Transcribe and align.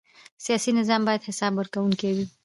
سیاسي 0.45 0.71
نظام 0.79 1.01
باید 1.07 1.25
حساب 1.29 1.53
ورکوونکی 1.57 2.09
وي 2.15 2.25